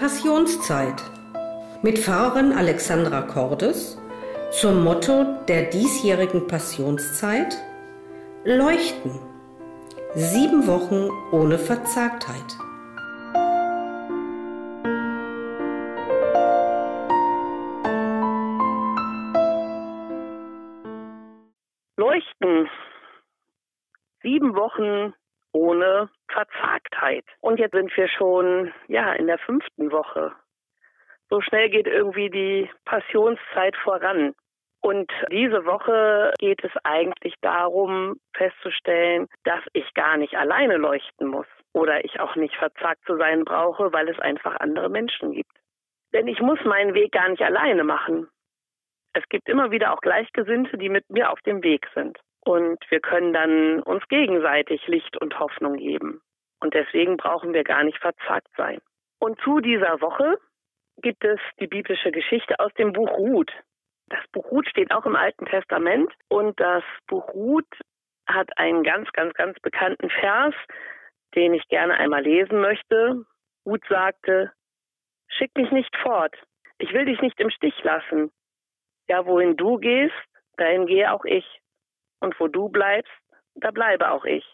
[0.00, 1.02] Passionszeit
[1.82, 4.00] mit Pfarrerin Alexandra Cordes
[4.50, 7.58] zum Motto der diesjährigen Passionszeit
[8.44, 9.20] Leuchten.
[10.14, 12.56] Sieben Wochen ohne Verzagtheit.
[21.98, 22.70] Leuchten.
[24.22, 25.12] Sieben Wochen
[25.52, 27.24] ohne Verzagtheit.
[27.40, 30.32] Und jetzt sind wir schon, ja, in der fünften Woche.
[31.28, 34.34] So schnell geht irgendwie die Passionszeit voran.
[34.82, 41.46] Und diese Woche geht es eigentlich darum, festzustellen, dass ich gar nicht alleine leuchten muss
[41.72, 45.52] oder ich auch nicht verzagt zu sein brauche, weil es einfach andere Menschen gibt.
[46.12, 48.28] Denn ich muss meinen Weg gar nicht alleine machen.
[49.12, 52.18] Es gibt immer wieder auch Gleichgesinnte, die mit mir auf dem Weg sind.
[52.44, 56.22] Und wir können dann uns gegenseitig Licht und Hoffnung geben.
[56.60, 58.80] Und deswegen brauchen wir gar nicht verzagt sein.
[59.18, 60.38] Und zu dieser Woche
[61.02, 63.52] gibt es die biblische Geschichte aus dem Buch Ruth.
[64.08, 67.78] Das Buch Ruth steht auch im Alten Testament und das Buch Ruth
[68.26, 70.54] hat einen ganz, ganz, ganz bekannten Vers,
[71.34, 73.24] den ich gerne einmal lesen möchte.
[73.64, 74.52] Ruth sagte,
[75.28, 76.34] schick mich nicht fort.
[76.78, 78.32] Ich will dich nicht im Stich lassen.
[79.08, 80.14] Ja, wohin du gehst,
[80.56, 81.59] dahin gehe auch ich.
[82.20, 83.12] Und wo du bleibst,
[83.54, 84.44] da bleibe auch ich.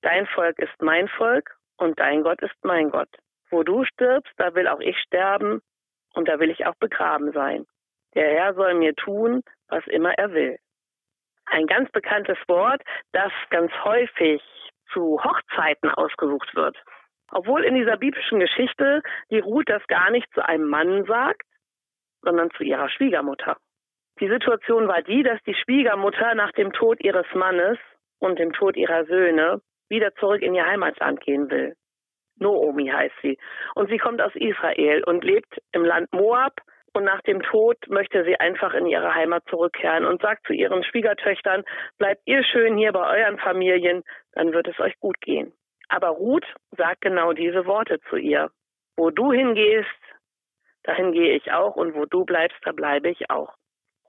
[0.00, 3.08] Dein Volk ist mein Volk und dein Gott ist mein Gott.
[3.50, 5.62] Wo du stirbst, da will auch ich sterben
[6.14, 7.66] und da will ich auch begraben sein.
[8.14, 10.58] Der Herr soll mir tun, was immer er will.
[11.46, 14.42] Ein ganz bekanntes Wort, das ganz häufig
[14.92, 16.76] zu Hochzeiten ausgesucht wird.
[17.30, 21.42] Obwohl in dieser biblischen Geschichte die Ruth das gar nicht zu einem Mann sagt,
[22.20, 23.56] sondern zu ihrer Schwiegermutter.
[24.22, 27.76] Die Situation war die, dass die Schwiegermutter nach dem Tod ihres Mannes
[28.20, 31.74] und dem Tod ihrer Söhne wieder zurück in ihr Heimatland gehen will.
[32.38, 33.36] Noomi heißt sie.
[33.74, 36.60] Und sie kommt aus Israel und lebt im Land Moab.
[36.92, 40.84] Und nach dem Tod möchte sie einfach in ihre Heimat zurückkehren und sagt zu ihren
[40.84, 41.64] Schwiegertöchtern,
[41.98, 44.04] bleibt ihr schön hier bei euren Familien,
[44.34, 45.52] dann wird es euch gut gehen.
[45.88, 46.46] Aber Ruth
[46.76, 48.52] sagt genau diese Worte zu ihr.
[48.96, 49.88] Wo du hingehst,
[50.84, 53.56] dahin gehe ich auch und wo du bleibst, da bleibe ich auch.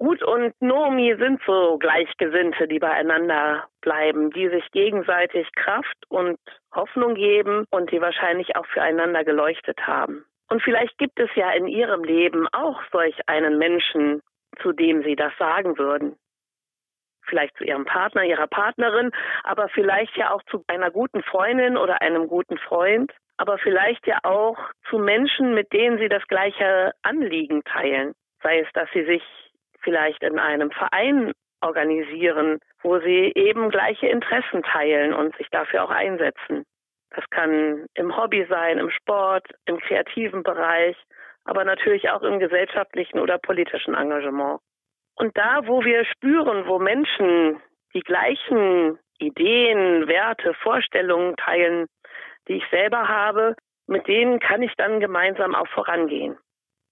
[0.00, 6.38] Ruth und Nomi sind so Gleichgesinnte, die beieinander bleiben, die sich gegenseitig Kraft und
[6.74, 10.24] Hoffnung geben und die wahrscheinlich auch füreinander geleuchtet haben.
[10.48, 14.22] Und vielleicht gibt es ja in ihrem Leben auch solch einen Menschen,
[14.60, 16.16] zu dem sie das sagen würden.
[17.24, 19.12] Vielleicht zu ihrem Partner, ihrer Partnerin,
[19.44, 24.18] aber vielleicht ja auch zu einer guten Freundin oder einem guten Freund, aber vielleicht ja
[24.24, 24.58] auch
[24.90, 28.12] zu Menschen, mit denen sie das gleiche Anliegen teilen.
[28.42, 29.22] Sei es, dass sie sich
[29.82, 35.90] vielleicht in einem Verein organisieren, wo sie eben gleiche Interessen teilen und sich dafür auch
[35.90, 36.64] einsetzen.
[37.10, 40.96] Das kann im Hobby sein, im Sport, im kreativen Bereich,
[41.44, 44.60] aber natürlich auch im gesellschaftlichen oder politischen Engagement.
[45.14, 47.60] Und da, wo wir spüren, wo Menschen
[47.94, 51.86] die gleichen Ideen, Werte, Vorstellungen teilen,
[52.48, 53.54] die ich selber habe,
[53.86, 56.38] mit denen kann ich dann gemeinsam auch vorangehen.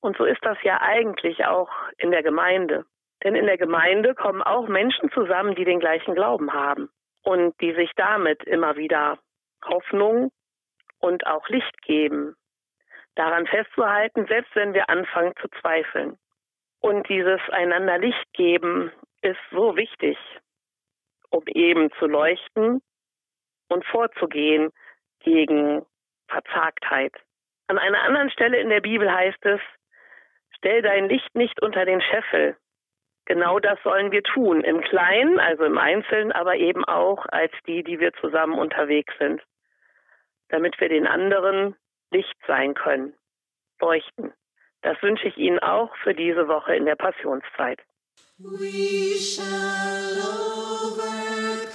[0.00, 2.84] Und so ist das ja eigentlich auch in der Gemeinde.
[3.22, 6.88] Denn in der Gemeinde kommen auch Menschen zusammen, die den gleichen Glauben haben
[7.22, 9.18] und die sich damit immer wieder
[9.64, 10.32] Hoffnung
[10.98, 12.34] und auch Licht geben.
[13.14, 16.16] Daran festzuhalten, selbst wenn wir anfangen zu zweifeln.
[16.80, 18.90] Und dieses einander Licht geben
[19.20, 20.16] ist so wichtig,
[21.28, 22.80] um eben zu leuchten
[23.68, 24.70] und vorzugehen
[25.20, 25.84] gegen
[26.28, 27.12] Verzagtheit.
[27.66, 29.60] An einer anderen Stelle in der Bibel heißt es,
[30.60, 32.54] Stell dein Licht nicht unter den Scheffel.
[33.24, 37.82] Genau das sollen wir tun, im Kleinen, also im Einzelnen, aber eben auch als die,
[37.82, 39.42] die wir zusammen unterwegs sind,
[40.50, 41.76] damit wir den anderen
[42.10, 43.14] Licht sein können,
[43.80, 44.34] leuchten.
[44.82, 47.80] Das wünsche ich Ihnen auch für diese Woche in der Passionszeit.
[48.38, 51.69] We shall overcome.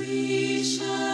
[0.00, 1.09] We shall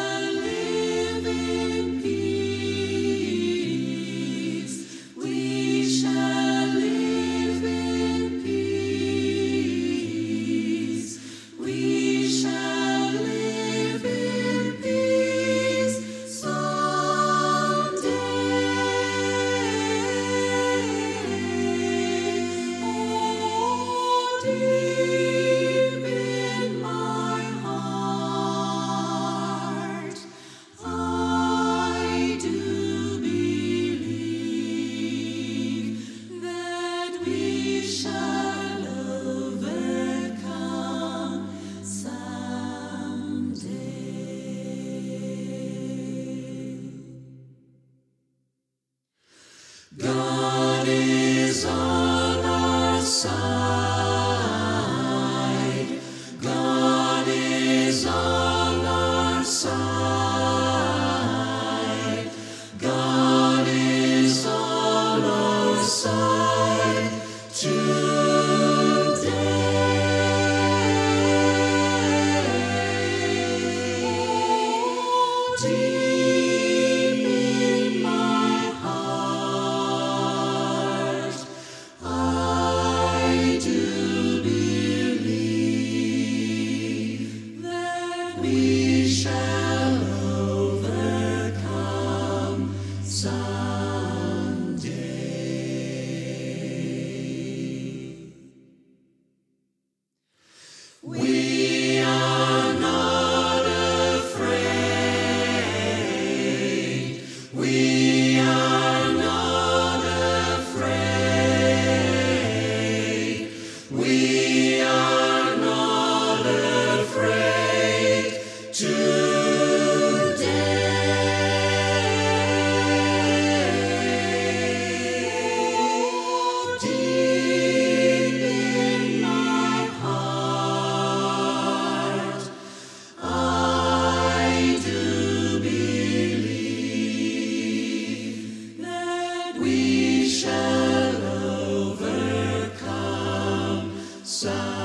[144.37, 144.75] sun.